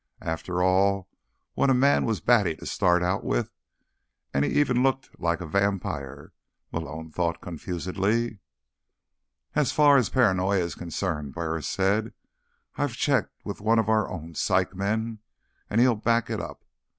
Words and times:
After 0.23 0.63
all, 0.63 1.09
when 1.53 1.69
a 1.69 1.75
man 1.75 2.05
was 2.05 2.21
batty 2.21 2.55
to 2.55 2.65
start 2.65 3.03
out 3.03 3.23
with... 3.23 3.51
and 4.33 4.43
he 4.43 4.51
even 4.59 4.81
looked 4.81 5.11
like 5.19 5.41
a 5.41 5.45
vampire, 5.45 6.33
Malone 6.71 7.11
thought 7.11 7.39
confusedly. 7.39 8.39
"As 9.53 9.71
far 9.71 9.97
as 9.97 10.09
paranoia 10.09 10.57
is 10.61 10.73
concerned," 10.73 11.35
Burris 11.35 11.67
said, 11.69 12.15
"I 12.79 12.87
checked 12.87 13.45
with 13.45 13.61
one 13.61 13.77
of 13.77 13.89
our 13.89 14.09
own 14.09 14.33
psych 14.33 14.73
men, 14.73 15.19
and 15.69 15.79
he'll 15.79 15.93
back 15.93 16.31
it 16.31 16.39
up. 16.41 16.65